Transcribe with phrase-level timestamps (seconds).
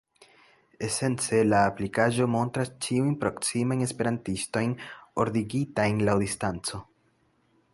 [0.85, 4.73] Esence, la aplikaĵo montras ĉiujn proksimajn esperantistojn
[5.25, 6.81] ordigitajn laŭ distanco.